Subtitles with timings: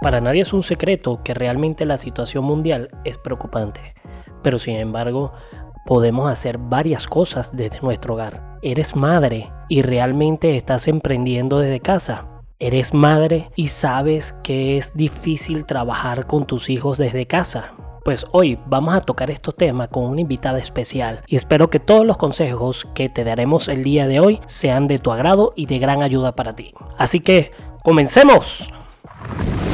[0.00, 3.94] Para nadie es un secreto que realmente la situación mundial es preocupante,
[4.42, 5.32] pero sin embargo
[5.86, 8.58] podemos hacer varias cosas desde nuestro hogar.
[8.62, 12.28] Eres madre y realmente estás emprendiendo desde casa.
[12.60, 17.72] Eres madre y sabes que es difícil trabajar con tus hijos desde casa.
[18.04, 22.06] Pues hoy vamos a tocar estos temas con una invitada especial y espero que todos
[22.06, 25.80] los consejos que te daremos el día de hoy sean de tu agrado y de
[25.80, 26.72] gran ayuda para ti.
[26.96, 27.50] Así que,
[27.82, 28.70] comencemos.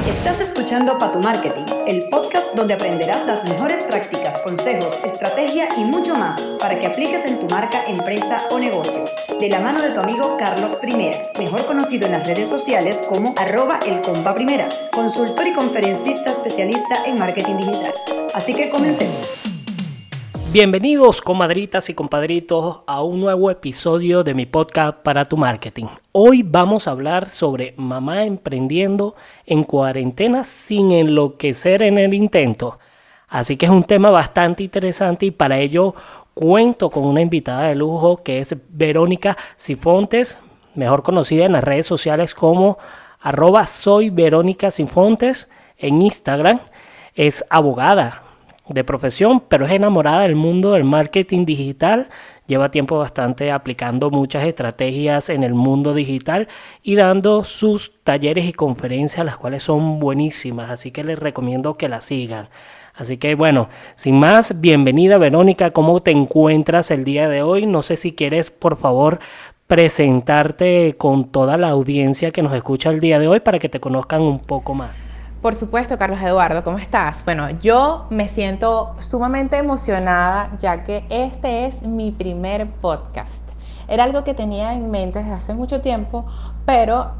[0.06, 6.14] Estás escuchando tu Marketing, el podcast donde aprenderás las mejores prácticas, consejos, estrategia y mucho
[6.14, 9.06] más para que apliques en tu marca, empresa o negocio.
[9.40, 13.34] De la mano de tu amigo Carlos Primera, mejor conocido en las redes sociales como
[13.38, 17.94] arroba el compa primera, consultor y conferencista especialista en marketing digital.
[18.34, 19.53] Así que comencemos.
[20.54, 25.86] Bienvenidos comadritas y compadritos a un nuevo episodio de mi podcast para tu marketing.
[26.12, 32.78] Hoy vamos a hablar sobre mamá emprendiendo en cuarentena sin enloquecer en el intento.
[33.26, 35.96] Así que es un tema bastante interesante y para ello
[36.34, 40.38] cuento con una invitada de lujo que es Verónica Sifontes,
[40.76, 42.78] mejor conocida en las redes sociales como
[43.20, 43.66] arroba
[44.12, 46.60] Verónica Sifontes en Instagram.
[47.16, 48.23] Es abogada,
[48.68, 52.08] de profesión, pero es enamorada del mundo del marketing digital.
[52.46, 56.48] Lleva tiempo bastante aplicando muchas estrategias en el mundo digital
[56.82, 60.70] y dando sus talleres y conferencias, las cuales son buenísimas.
[60.70, 62.48] Así que les recomiendo que la sigan.
[62.94, 67.66] Así que bueno, sin más, bienvenida Verónica, ¿cómo te encuentras el día de hoy?
[67.66, 69.18] No sé si quieres, por favor,
[69.66, 73.80] presentarte con toda la audiencia que nos escucha el día de hoy para que te
[73.80, 75.13] conozcan un poco más.
[75.44, 77.22] Por supuesto, Carlos Eduardo, ¿cómo estás?
[77.22, 83.42] Bueno, yo me siento sumamente emocionada ya que este es mi primer podcast.
[83.86, 86.24] Era algo que tenía en mente desde hace mucho tiempo,
[86.64, 87.10] pero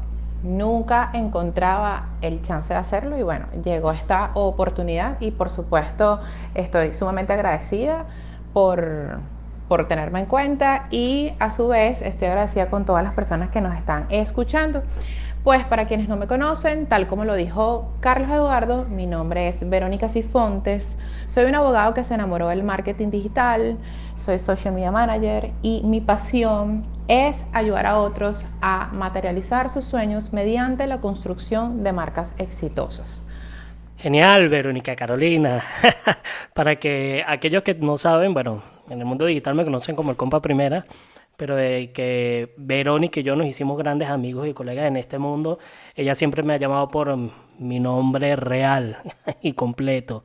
[0.41, 6.19] nunca encontraba el chance de hacerlo y bueno, llegó esta oportunidad y por supuesto
[6.55, 8.05] estoy sumamente agradecida
[8.53, 9.19] por,
[9.67, 13.61] por tenerme en cuenta y a su vez estoy agradecida con todas las personas que
[13.61, 14.81] nos están escuchando.
[15.45, 19.69] Pues para quienes no me conocen, tal como lo dijo Carlos Eduardo, mi nombre es
[19.69, 20.97] Verónica Sifontes,
[21.27, 23.77] soy un abogado que se enamoró del marketing digital,
[24.17, 30.33] soy social media manager y mi pasión es ayudar a otros a materializar sus sueños
[30.33, 33.23] mediante la construcción de marcas exitosas.
[33.97, 35.61] Genial, Verónica Carolina.
[36.55, 40.17] para que aquellos que no saben, bueno, en el mundo digital me conocen como el
[40.17, 40.87] compa primera
[41.37, 45.59] pero de que Verónica y yo nos hicimos grandes amigos y colegas en este mundo,
[45.95, 47.15] ella siempre me ha llamado por
[47.59, 48.97] mi nombre real
[49.41, 50.23] y completo.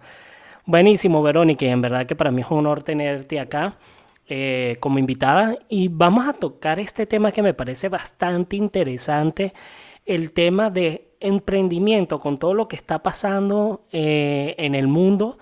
[0.66, 3.76] Buenísimo, Verónica, y en verdad que para mí es un honor tenerte acá
[4.28, 9.52] eh, como invitada y vamos a tocar este tema que me parece bastante interesante,
[10.06, 15.38] el tema de emprendimiento con todo lo que está pasando eh, en el mundo,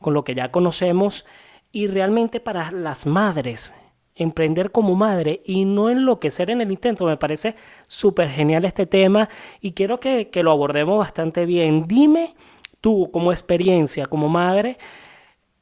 [0.00, 1.24] con lo que ya conocemos
[1.70, 3.72] y realmente para las madres
[4.14, 7.06] emprender como madre y no enloquecer en el intento.
[7.06, 7.56] Me parece
[7.86, 9.28] súper genial este tema
[9.60, 11.86] y quiero que, lo abordemos bastante bien.
[11.86, 12.34] Dime
[12.80, 14.78] tú como experiencia, como madre,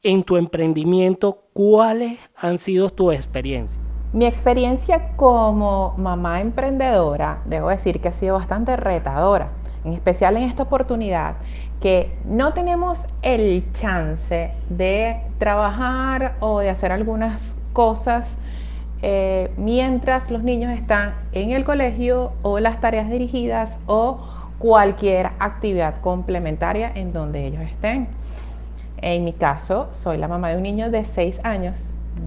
[0.03, 3.79] en tu emprendimiento, ¿cuáles han sido tus experiencias?
[4.13, 9.51] Mi experiencia como mamá emprendedora, debo decir que ha sido bastante retadora,
[9.85, 11.35] en especial en esta oportunidad,
[11.79, 18.37] que no tenemos el chance de trabajar o de hacer algunas cosas
[19.03, 24.19] eh, mientras los niños están en el colegio o las tareas dirigidas o
[24.59, 28.07] cualquier actividad complementaria en donde ellos estén.
[28.97, 31.75] En mi caso, soy la mamá de un niño de 6 años,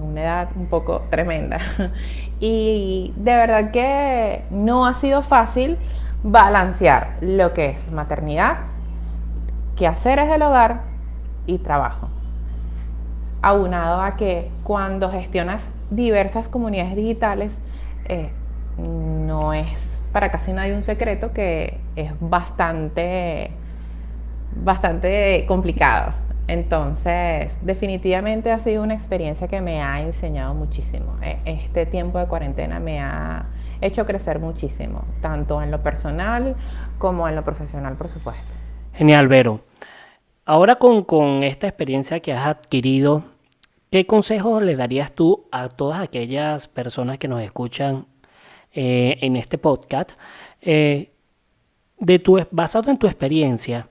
[0.01, 1.59] una edad un poco tremenda.
[2.37, 5.77] Y de verdad que no ha sido fácil
[6.21, 8.57] balancear lo que es maternidad,
[9.77, 10.81] quehaceres del hogar
[11.45, 12.09] y trabajo
[13.45, 17.51] aunado a que cuando gestionas diversas comunidades digitales,
[18.05, 18.31] eh,
[18.79, 23.51] no es para casi nadie un secreto que es bastante,
[24.55, 26.13] bastante complicado.
[26.47, 31.15] Entonces, definitivamente ha sido una experiencia que me ha enseñado muchísimo.
[31.21, 33.45] E, este tiempo de cuarentena me ha
[33.79, 36.55] hecho crecer muchísimo, tanto en lo personal
[36.97, 38.55] como en lo profesional, por supuesto.
[38.93, 39.59] Genial, Vero.
[40.45, 43.34] Ahora con, con esta experiencia que has adquirido,
[43.91, 48.07] ¿Qué consejos le darías tú a todas aquellas personas que nos escuchan
[48.73, 50.11] eh, en este podcast?
[50.61, 51.11] Eh,
[51.99, 53.87] de tu, basado en tu experiencia,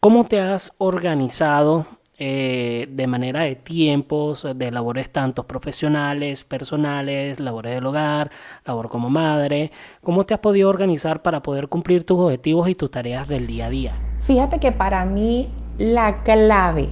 [0.00, 1.86] ¿cómo te has organizado
[2.18, 8.30] eh, de manera de tiempos, de labores tanto profesionales, personales, labores del hogar,
[8.64, 9.70] labor como madre?
[10.02, 13.66] ¿Cómo te has podido organizar para poder cumplir tus objetivos y tus tareas del día
[13.66, 13.94] a día?
[14.20, 15.48] Fíjate que para mí
[15.78, 16.88] la clave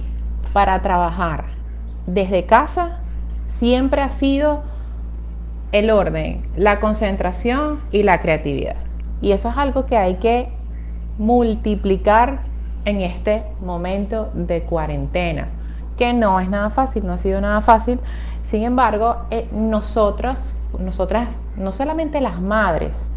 [0.53, 1.52] para trabajar
[2.07, 2.99] desde casa
[3.47, 4.63] siempre ha sido
[5.71, 8.75] el orden, la concentración y la creatividad.
[9.21, 10.49] Y eso es algo que hay que
[11.17, 12.41] multiplicar
[12.85, 15.47] en este momento de cuarentena,
[15.97, 17.99] que no es nada fácil, no ha sido nada fácil.
[18.43, 23.09] Sin embargo, eh, nosotros, nosotras, no solamente las madres,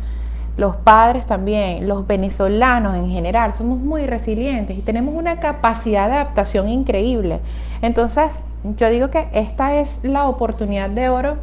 [0.57, 6.15] los padres también, los venezolanos en general, somos muy resilientes y tenemos una capacidad de
[6.15, 7.41] adaptación increíble.
[7.83, 8.31] Entonces,
[8.65, 11.37] yo digo que esta es la oportunidad de oro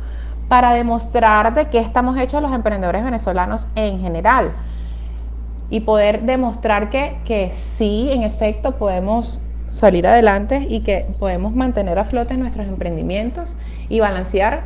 [0.47, 4.51] para demostrar de qué estamos hechos los emprendedores venezolanos en general
[5.69, 11.97] y poder demostrar que, que sí, en efecto, podemos salir adelante y que podemos mantener
[11.97, 13.57] a flote nuestros emprendimientos
[13.89, 14.61] y balancear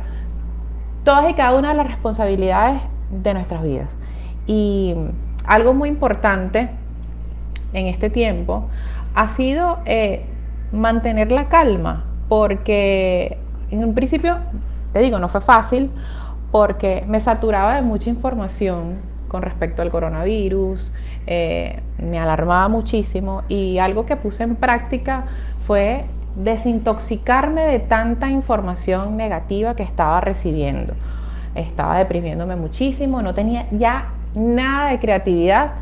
[1.04, 3.96] todas y cada una de las responsabilidades de nuestras vidas.
[4.46, 4.94] Y
[5.46, 6.68] algo muy importante
[7.72, 8.68] en este tiempo
[9.14, 10.26] ha sido eh,
[10.72, 13.38] mantener la calma, porque
[13.70, 14.36] en un principio,
[14.92, 15.90] te digo, no fue fácil,
[16.50, 18.96] porque me saturaba de mucha información
[19.28, 20.90] con respecto al coronavirus,
[21.26, 25.24] eh, me alarmaba muchísimo y algo que puse en práctica
[25.66, 30.94] fue desintoxicarme de tanta información negativa que estaba recibiendo.
[31.54, 35.72] Estaba deprimiéndome muchísimo, no tenía ya nada de creatividad,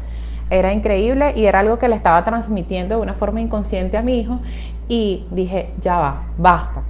[0.51, 4.21] era increíble y era algo que le estaba transmitiendo de una forma inconsciente a mi
[4.21, 4.41] hijo
[4.89, 6.83] y dije, ya va, basta,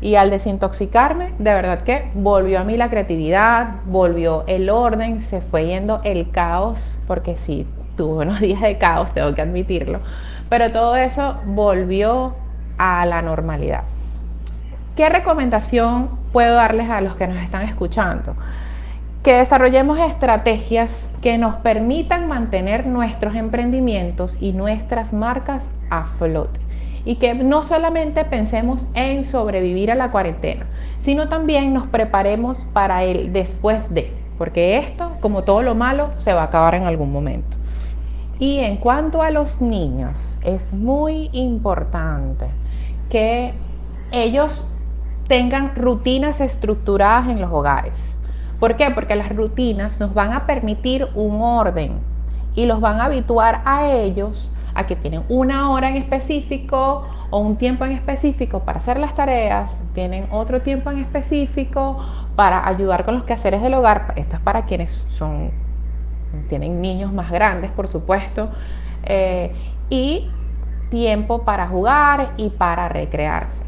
[0.00, 5.40] y al desintoxicarme, de verdad que volvió a mí la creatividad, volvió el orden, se
[5.40, 7.66] fue yendo el caos, porque sí,
[7.96, 10.00] tuve unos días de caos, tengo que admitirlo,
[10.48, 12.34] pero todo eso volvió
[12.78, 13.82] a la normalidad.
[14.96, 18.34] ¿Qué recomendación puedo darles a los que nos están escuchando?
[19.22, 26.65] Que desarrollemos estrategias que nos permitan mantener nuestros emprendimientos y nuestras marcas a flote
[27.06, 30.66] y que no solamente pensemos en sobrevivir a la cuarentena,
[31.04, 36.34] sino también nos preparemos para el después de, porque esto, como todo lo malo, se
[36.34, 37.56] va a acabar en algún momento.
[38.40, 42.48] Y en cuanto a los niños, es muy importante
[43.08, 43.54] que
[44.10, 44.70] ellos
[45.28, 48.18] tengan rutinas estructuradas en los hogares.
[48.58, 48.90] ¿Por qué?
[48.90, 51.92] Porque las rutinas nos van a permitir un orden
[52.56, 57.38] y los van a habituar a ellos a que tienen una hora en específico o
[57.38, 61.98] un tiempo en específico para hacer las tareas, tienen otro tiempo en específico
[62.36, 64.12] para ayudar con los quehaceres del hogar.
[64.16, 65.50] Esto es para quienes son,
[66.48, 68.50] tienen niños más grandes, por supuesto,
[69.04, 69.50] eh,
[69.88, 70.28] y
[70.90, 73.64] tiempo para jugar y para recrearse.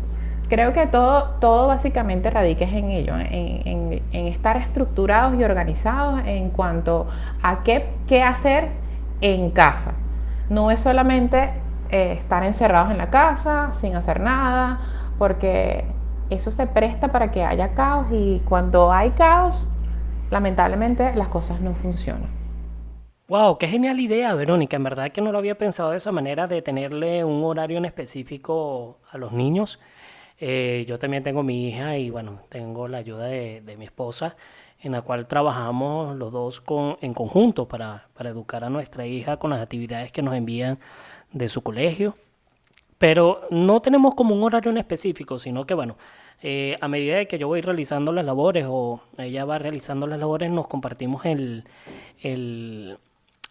[0.49, 6.51] Creo que todo, todo básicamente radica en ello, en, en, estar estructurados y organizados en
[6.51, 7.07] cuanto
[7.43, 8.69] a qué, qué hacer
[9.21, 9.93] en casa
[10.49, 11.51] no es solamente
[11.91, 14.81] eh, estar encerrados en la casa sin hacer nada,
[15.19, 15.85] porque
[16.31, 19.69] eso se presta para que haya caos y cuando hay caos,
[20.31, 22.29] lamentablemente las cosas no funcionan.
[23.29, 24.77] Wow, qué genial idea, Verónica.
[24.77, 27.85] En verdad que no lo había pensado de esa manera de tenerle un horario en
[27.85, 29.79] específico a los niños.
[30.39, 34.37] Eh, yo también tengo mi hija y bueno, tengo la ayuda de, de mi esposa
[34.81, 36.63] en la cual trabajamos los dos
[37.01, 40.79] en conjunto para, educar a nuestra hija con las actividades que nos envían
[41.33, 42.17] de su colegio.
[42.99, 45.97] Pero no tenemos como un horario en específico, sino que bueno,
[46.43, 50.51] eh, a medida que yo voy realizando las labores o ella va realizando las labores,
[50.51, 51.65] nos compartimos el,
[52.21, 52.99] el,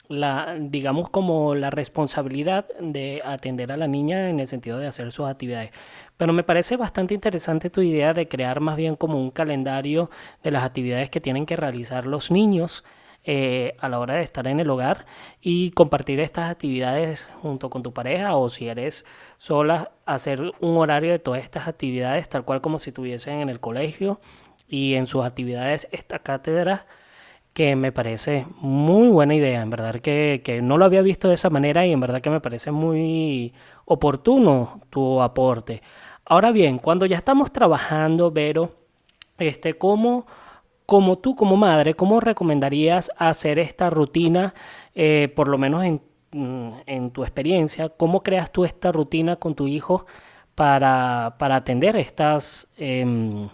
[0.09, 5.11] la, digamos como la responsabilidad de atender a la niña en el sentido de hacer
[5.11, 5.71] sus actividades.
[6.17, 10.09] Pero me parece bastante interesante tu idea de crear más bien como un calendario
[10.43, 12.83] de las actividades que tienen que realizar los niños
[13.29, 15.05] eh, a la hora de estar en el hogar
[15.41, 19.05] y compartir estas actividades junto con tu pareja o si eres
[19.37, 23.59] sola, hacer un horario de todas estas actividades tal cual como si estuviesen en el
[23.59, 24.21] colegio
[24.69, 26.85] y en sus actividades esta cátedra
[27.57, 31.33] que me parece muy buena idea, en verdad que, que, no lo había visto de
[31.33, 33.51] esa manera y en verdad que me parece muy
[33.85, 35.81] oportuno tu aporte.
[36.23, 38.75] Ahora bien, cuando ya estamos trabajando, Vero,
[39.39, 40.27] este, ¿cómo,
[40.85, 44.53] como tú como madre, cómo recomendarías hacer esta rutina,
[44.93, 45.99] eh, por lo menos en,
[46.33, 50.05] mm, en, tu experiencia, cómo creas tú esta rutina con tu hijo
[50.53, 52.67] para, para atender estas...
[52.77, 53.47] Eh,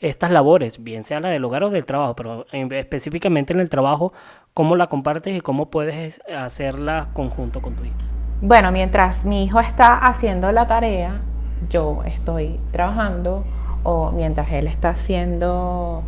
[0.00, 4.12] estas labores, bien sea la del hogar o del trabajo, pero específicamente en el trabajo,
[4.54, 7.96] cómo la compartes y cómo puedes hacerla conjunto con tu hijo.
[8.40, 11.20] Bueno, mientras mi hijo está haciendo la tarea,
[11.68, 13.44] yo estoy trabajando
[13.82, 16.02] o mientras él está haciendo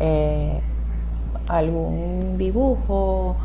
[0.00, 0.60] eh,
[1.46, 3.36] algún dibujo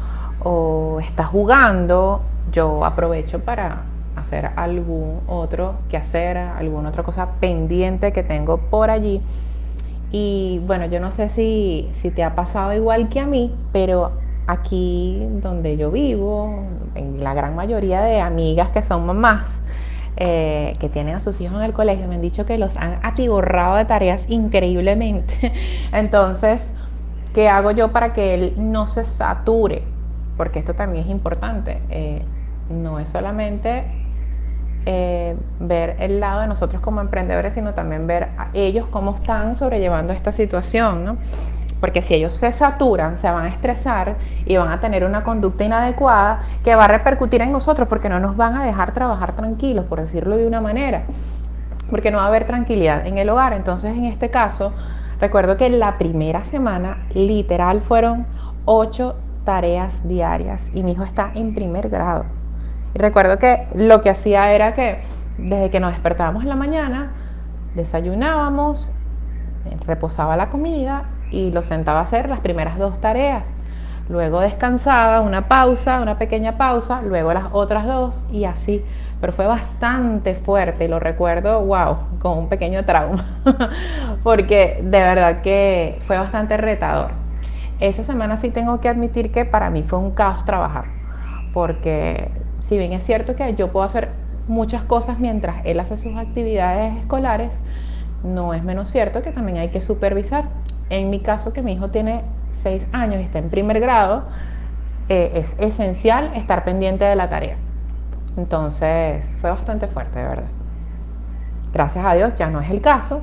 [0.43, 2.21] o está jugando,
[2.51, 3.83] yo aprovecho para
[4.15, 9.21] hacer algún otro que hacer, alguna otra cosa pendiente que tengo por allí.
[10.15, 14.12] Y bueno, yo no sé si, si te ha pasado igual que a mí, pero
[14.46, 19.50] aquí donde yo vivo, en la gran mayoría de amigas que son mamás,
[20.15, 23.00] eh, que tienen a sus hijos en el colegio, me han dicho que los han
[23.01, 25.51] atiborrado de tareas increíblemente.
[25.91, 26.62] Entonces,
[27.34, 29.82] ¿qué hago yo para que él no se sature?
[30.38, 31.79] Porque esto también es importante.
[31.89, 32.22] Eh,
[32.70, 33.86] no es solamente
[34.85, 39.55] eh, ver el lado de nosotros como emprendedores, sino también ver a ellos cómo están
[39.55, 41.17] sobrellevando esta situación, ¿no?
[41.79, 45.63] Porque si ellos se saturan, se van a estresar y van a tener una conducta
[45.63, 49.85] inadecuada que va a repercutir en nosotros porque no nos van a dejar trabajar tranquilos,
[49.85, 51.03] por decirlo de una manera,
[51.89, 53.53] porque no va a haber tranquilidad en el hogar.
[53.53, 54.71] Entonces, en este caso,
[55.19, 58.25] recuerdo que la primera semana literal fueron
[58.65, 62.25] ocho tareas diarias y mi hijo está en primer grado.
[62.93, 65.00] Y recuerdo que lo que hacía era que
[65.38, 67.12] desde que nos despertábamos en la mañana,
[67.75, 68.91] desayunábamos,
[69.65, 73.45] eh, reposaba la comida y lo sentaba a hacer las primeras dos tareas.
[74.09, 78.83] Luego descansaba, una pausa, una pequeña pausa, luego las otras dos y así.
[79.21, 83.23] Pero fue bastante fuerte y lo recuerdo, wow, con un pequeño trauma,
[84.23, 87.12] porque de verdad que fue bastante retador.
[87.79, 90.85] Esa semana sí tengo que admitir que para mí fue un caos trabajar,
[91.53, 92.29] porque
[92.60, 94.10] si bien es cierto que yo puedo hacer
[94.48, 97.53] muchas cosas mientras él hace sus actividades escolares,
[98.24, 100.45] no es menos cierto que también hay que supervisar.
[100.89, 104.24] En mi caso, que mi hijo tiene 6 años y está en primer grado,
[105.10, 107.55] eh, es esencial estar pendiente de la tarea.
[108.38, 110.48] Entonces, fue bastante fuerte, de verdad.
[111.74, 113.22] Gracias a Dios ya no es el caso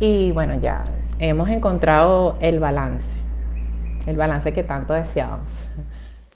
[0.00, 0.84] y bueno, ya
[1.18, 3.08] hemos encontrado el balance,
[4.06, 5.50] el balance que tanto deseábamos.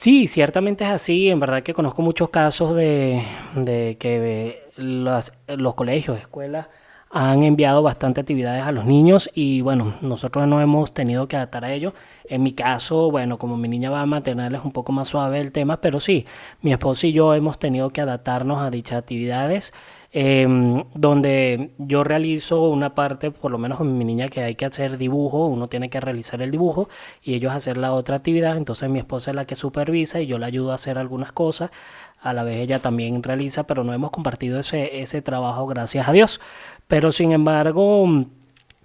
[0.01, 1.29] Sí, ciertamente es así.
[1.29, 3.23] En verdad que conozco muchos casos de,
[4.01, 6.69] que los, los colegios, escuelas,
[7.11, 11.67] han enviado bastante actividades a los niños y bueno, nosotros no hemos tenido que adaptar
[11.67, 11.93] a ello.
[12.25, 15.53] En mi caso, bueno, como mi niña va a mantenerles un poco más suave el
[15.53, 16.25] tema, pero sí,
[16.63, 19.75] mi esposo y yo hemos tenido que adaptarnos a dichas actividades
[20.13, 24.65] Em, donde yo realizo una parte, por lo menos con mi niña, que hay que
[24.65, 26.89] hacer dibujo, uno tiene que realizar el dibujo
[27.23, 30.39] y ellos hacer la otra actividad, entonces mi esposa es la que supervisa y yo
[30.39, 31.71] le ayudo a hacer algunas cosas,
[32.21, 36.13] a la vez ella también realiza, pero no hemos compartido ese, ese trabajo, gracias a
[36.13, 36.41] Dios.
[36.89, 38.05] Pero sin embargo,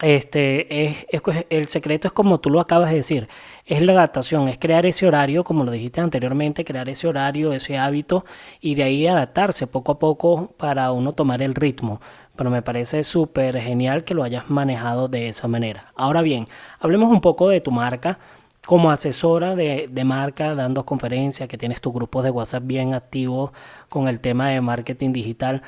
[0.01, 1.05] este, es,
[1.49, 3.29] el secreto es como tú lo acabas de decir,
[3.65, 7.77] es la adaptación, es crear ese horario, como lo dijiste anteriormente, crear ese horario, ese
[7.77, 8.25] hábito
[8.59, 12.01] y de ahí adaptarse poco a poco para uno tomar el ritmo.
[12.35, 15.93] Pero me parece súper genial que lo hayas manejado de esa manera.
[15.95, 16.47] Ahora bien,
[16.79, 18.19] hablemos un poco de tu marca.
[18.65, 23.53] Como asesora de, de marca, dando conferencias, que tienes tu grupo de WhatsApp bien activo
[23.89, 25.61] con el tema de marketing digital.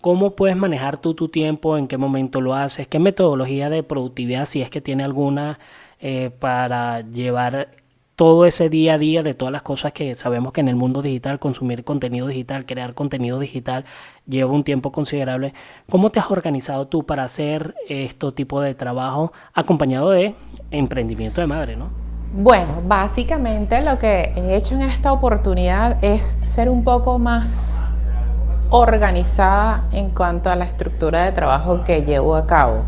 [0.00, 1.76] ¿Cómo puedes manejar tú tu tiempo?
[1.76, 2.86] ¿En qué momento lo haces?
[2.86, 5.58] ¿Qué metodología de productividad, si es que tiene alguna,
[6.00, 7.68] eh, para llevar
[8.14, 11.02] todo ese día a día de todas las cosas que sabemos que en el mundo
[11.02, 13.84] digital, consumir contenido digital, crear contenido digital,
[14.26, 15.54] lleva un tiempo considerable.
[15.88, 20.34] ¿Cómo te has organizado tú para hacer este tipo de trabajo acompañado de
[20.72, 21.90] emprendimiento de madre, no?
[22.32, 27.87] Bueno, básicamente lo que he hecho en esta oportunidad es ser un poco más
[28.70, 32.84] organizada en cuanto a la estructura de trabajo que llevo a cabo,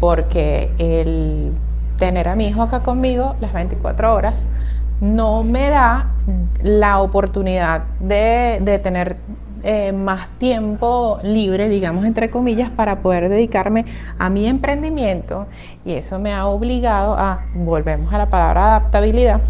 [0.00, 1.52] porque el
[1.98, 4.48] tener a mi hijo acá conmigo las 24 horas
[5.00, 6.10] no me da
[6.62, 9.16] la oportunidad de, tener
[9.62, 13.84] eh, más tiempo libre, digamos, entre comillas, para poder dedicarme
[14.18, 15.46] a mi emprendimiento.
[15.84, 19.40] Y eso me ha obligado a, volvemos a la palabra adaptabilidad,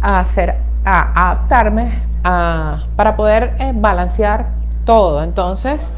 [0.00, 5.22] a hacer, a adaptarme para poder eh, balancear todo.
[5.22, 5.94] Entonces,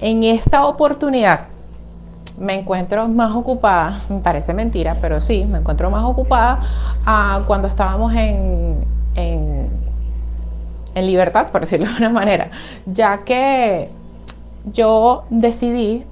[0.00, 1.48] en esta oportunidad
[2.38, 6.60] me encuentro más ocupada, me parece mentira, pero sí, me encuentro más ocupada
[7.04, 8.84] a cuando estábamos en,
[9.14, 9.70] en,
[10.94, 12.50] libertad, por decirlo de una manera,
[12.84, 13.90] ya que
[14.72, 16.04] yo decidí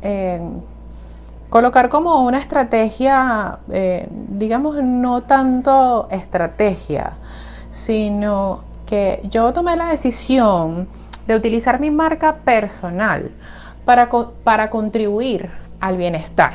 [1.50, 7.12] colocar como una estrategia, eh, digamos, no tanto estrategia,
[7.70, 10.88] sino que yo tomé la decisión
[11.28, 13.30] de utilizar mi marca personal
[13.84, 14.08] para,
[14.42, 16.54] para contribuir al bienestar,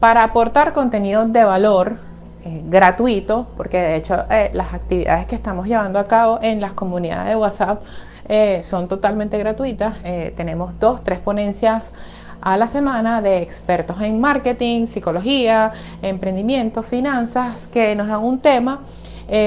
[0.00, 1.98] para aportar contenido de valor
[2.44, 6.72] eh, gratuito, porque de hecho eh, las actividades que estamos llevando a cabo en las
[6.72, 7.82] comunidades de WhatsApp
[8.28, 9.94] eh, son totalmente gratuitas.
[10.36, 11.92] tenemos dos, tres ponencias
[12.40, 15.70] a la semana de expertos en marketing, psicología,
[16.02, 18.80] emprendimiento, finanzas, que nos dan un tema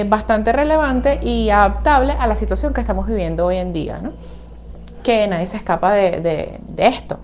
[0.08, 4.12] bastante relevante y adaptable a la situación que estamos viviendo hoy en día, ¿no?
[5.08, 7.18] Que nadie se escapa de, esto.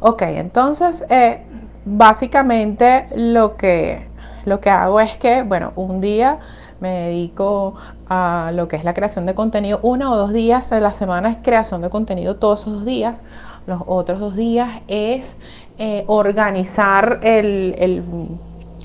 [0.00, 1.42] Ok, entonces eh,
[1.84, 4.06] básicamente lo que,
[4.46, 6.38] lo que hago es que, bueno, un día
[6.80, 7.74] me dedico
[8.08, 11.28] a lo que es la creación de contenido, uno o dos días a la semana
[11.28, 13.22] es creación de contenido todos esos dos días,
[13.66, 15.36] los otros dos días es
[15.78, 17.20] eh, organizar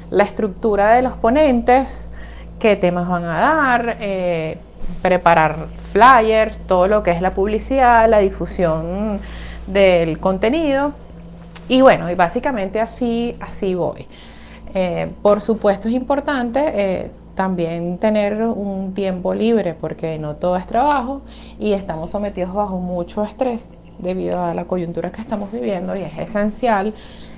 [0.10, 2.12] la estructura de los ponentes,
[2.60, 4.58] qué temas van a dar, eh,
[5.02, 9.20] preparar flyers, todo lo que es la publicidad, la difusión
[9.68, 10.94] del contenido.
[11.70, 14.08] Y bueno, y básicamente así, así voy.
[14.74, 21.22] Eh, por supuesto es importante también tener un tiempo libre porque no todo es trabajo
[21.60, 26.18] y estamos sometidos bajo mucho estrés debido a la coyuntura que estamos viviendo y es
[26.18, 26.94] esencial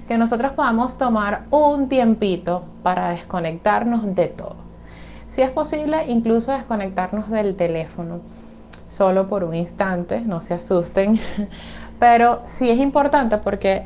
[0.07, 4.64] que nosotros podamos tomar un tiempito para desconectarnos de todo.
[5.35, 8.21] Si es posible, incluso desconectarnos del teléfono,
[8.87, 11.19] solo por un instante, no se asusten,
[11.99, 13.83] pero sí es importante porque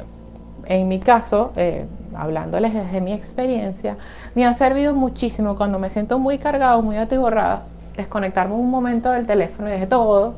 [0.67, 3.97] en mi caso, eh, hablándoles desde mi experiencia,
[4.35, 7.63] me ha servido muchísimo cuando me siento muy cargado, muy atiborrada,
[7.97, 10.35] desconectarme un momento del teléfono y de todo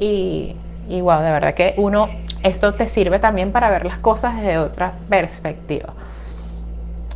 [0.00, 0.56] y
[0.88, 2.08] y wow, de verdad que uno,
[2.42, 5.92] esto te sirve también para ver las cosas desde otra perspectiva.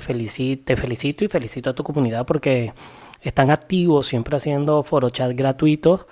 [0.65, 2.73] te felicito y felicito a tu comunidad porque
[3.21, 6.07] están activos, siempre haciendo foro chat gratuitos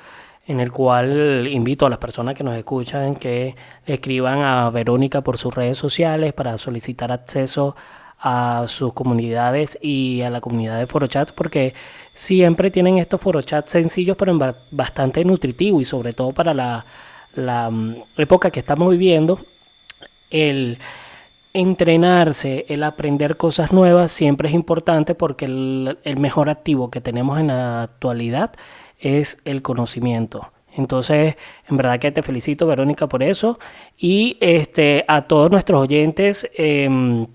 [0.47, 5.38] en el cual invito a las personas que nos escuchan que escriban a Verónica por
[5.38, 7.75] sus redes sociales para solicitar acceso
[8.19, 11.73] a sus comunidades y a la comunidad de ForoChat porque
[12.13, 14.38] siempre tienen estos ForoChat sencillos pero
[14.71, 19.39] bastante nutritivos y sobre todo para la, mm, época que estamos viviendo
[20.30, 20.77] el
[21.54, 27.47] entrenarse, el aprender cosas nuevas siempre es importante porque el mejor activo que tenemos en
[27.47, 28.51] la actualidad
[29.02, 30.52] es el conocimiento.
[30.74, 31.36] Entonces,
[31.70, 33.60] en verdad que te felicito, Verónica, por eso.
[33.98, 37.28] Y este, a todos nuestros oyentes, em,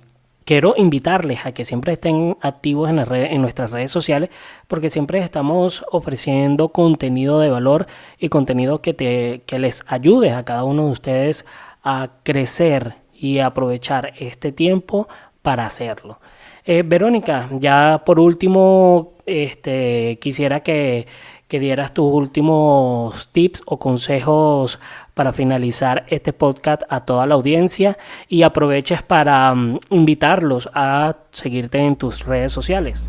[0.45, 4.31] quiero invitarles a que siempre estén activos en, en, nuestras redes sociales,
[4.69, 7.87] porque siempre estamos ofreciendo contenido de valor
[8.19, 11.45] y contenido que, te, que les ayude a cada uno de ustedes
[11.83, 15.09] a crecer y aprovechar este tiempo
[15.43, 16.21] para hacerlo.
[16.65, 21.07] Eh, Verónica, ya por último, este, quisiera que
[21.49, 24.81] que dieras tus últimos tips o consejos
[25.15, 27.97] para finalizar este podcast a toda la audiencia
[28.29, 33.09] y aproveches para mm, invitarlos a seguirte en tus redes sociales.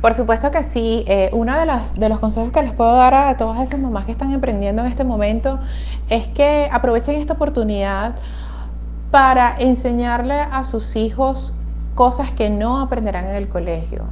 [0.00, 1.04] Por supuesto que sí.
[1.06, 4.32] Eh, uno de, los consejos que les puedo dar a todas esas mamás que están
[4.32, 5.58] emprendiendo en este momento
[6.10, 8.16] es que aprovechen esta oportunidad
[9.10, 11.56] para enseñarle a sus hijos
[11.94, 14.04] cosas que no aprenderán en el colegio.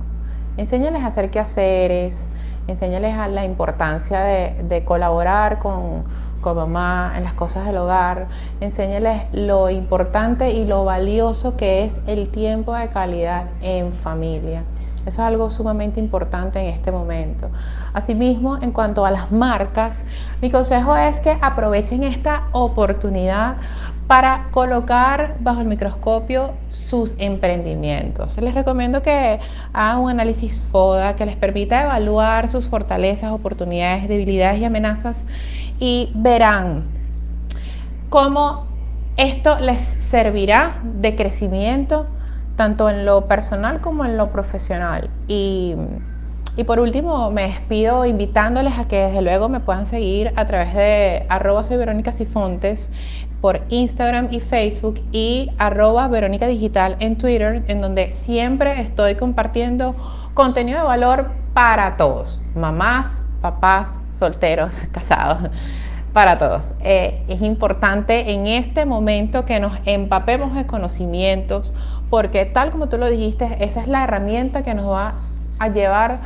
[0.57, 2.31] Enséñales a hacer quehaceres,
[2.67, 6.05] enséñales a la importancia de, colaborar con,
[6.41, 8.27] con, mamá en las cosas del hogar,
[8.61, 14.63] enséñales lo importante y lo valioso que es el tiempo de calidad en familia.
[15.07, 17.51] Eso es algo sumamente importante en este momento.
[17.93, 20.07] Asimismo, en cuanto a las marcas,
[20.41, 23.57] mi consejo es que aprovechen esta oportunidad
[24.07, 28.37] para colocar bajo el microscopio sus emprendimientos.
[28.39, 29.41] Les recomiendo que
[29.73, 35.27] hagan un análisis FODA que les permita evaluar sus fortalezas, oportunidades, debilidades y amenazas
[35.79, 36.85] y verán
[38.11, 38.67] cómo
[39.17, 42.07] esto les servirá de crecimiento
[42.57, 45.11] tanto en lo personal como en lo profesional.
[45.27, 45.75] Y,
[46.67, 51.27] por último, me despido invitándoles a que desde luego me puedan seguir a través de
[51.29, 52.93] arroba soy Verónica Sifontes
[53.45, 59.95] por Instagram y Facebook y arroba Verónica Digital en Twitter, en donde siempre estoy compartiendo
[60.33, 65.51] contenido de valor para todos, mamás, papás, solteros, casados,
[66.15, 66.73] para todos.
[66.81, 71.75] Eh, es importante en este momento que nos empapemos de conocimientos,
[72.09, 75.17] porque tal como tú lo dijiste, esa es la herramienta que nos va
[75.59, 76.21] a llevar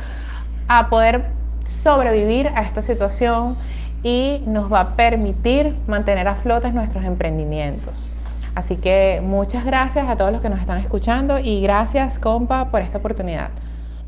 [0.69, 1.25] a poder
[1.65, 3.57] sobrevivir a esta situación
[4.03, 8.09] y nos va a permitir mantener a flote nuestros emprendimientos.
[8.55, 12.81] Así que muchas gracias a todos los que nos están escuchando y gracias, compa, por
[12.81, 13.49] esta oportunidad.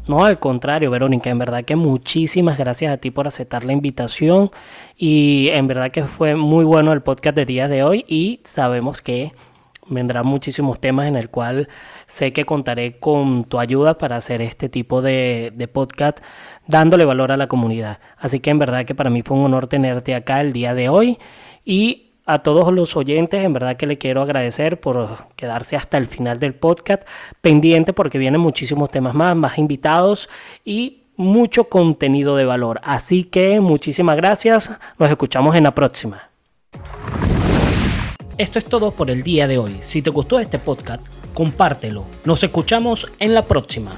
[0.08, 4.50] No, al contrario, Verónica, en verdad que muchísimas gracias a ti por aceptar la invitación
[4.98, 9.02] y en verdad que fue muy bueno el podcast de día de hoy y sabemos
[9.02, 9.32] que
[9.92, 11.68] vendrán muchísimos temas en el cual
[12.08, 16.20] sé que contaré con tu ayuda para hacer este tipo de, podcast
[16.68, 18.00] dándole valor a la comunidad.
[18.18, 20.90] Así que en verdad que para mí fue un honor tenerte acá el día de
[20.90, 21.20] hoy
[21.66, 26.08] y a todos los oyentes, en verdad que le quiero agradecer por quedarse hasta el
[26.08, 27.04] final del podcast,
[27.42, 30.30] pendiente porque vienen muchísimos temas más, más invitados
[30.64, 32.80] y mucho contenido de valor.
[32.84, 36.30] Así que muchísimas gracias, nos escuchamos en la próxima.
[38.42, 39.78] Esto es todo por el día de hoy.
[39.82, 41.04] Si te gustó este podcast,
[41.36, 42.08] compártelo.
[42.26, 43.92] Nos escuchamos en la próxima.